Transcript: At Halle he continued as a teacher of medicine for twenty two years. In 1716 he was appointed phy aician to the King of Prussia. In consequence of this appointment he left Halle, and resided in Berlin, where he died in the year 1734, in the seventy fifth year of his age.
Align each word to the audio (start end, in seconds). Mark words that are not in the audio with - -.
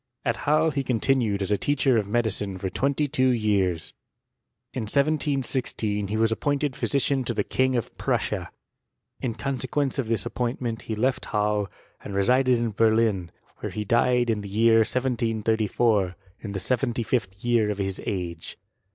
At 0.25 0.37
Halle 0.49 0.71
he 0.71 0.81
continued 0.83 1.43
as 1.43 1.51
a 1.51 1.59
teacher 1.59 1.99
of 1.99 2.07
medicine 2.07 2.57
for 2.57 2.71
twenty 2.71 3.07
two 3.07 3.27
years. 3.27 3.93
In 4.73 4.85
1716 4.89 6.07
he 6.07 6.17
was 6.17 6.31
appointed 6.31 6.75
phy 6.75 6.87
aician 6.87 7.23
to 7.23 7.35
the 7.35 7.43
King 7.43 7.75
of 7.75 7.95
Prussia. 7.99 8.49
In 9.19 9.35
consequence 9.35 9.99
of 9.99 10.07
this 10.07 10.25
appointment 10.25 10.81
he 10.89 10.95
left 10.95 11.25
Halle, 11.25 11.69
and 12.03 12.15
resided 12.15 12.57
in 12.57 12.71
Berlin, 12.71 13.29
where 13.59 13.69
he 13.69 13.85
died 13.85 14.31
in 14.31 14.41
the 14.41 14.49
year 14.49 14.77
1734, 14.79 16.15
in 16.39 16.53
the 16.53 16.59
seventy 16.59 17.03
fifth 17.03 17.45
year 17.45 17.69
of 17.69 17.77
his 17.77 18.01
age. 18.07 18.57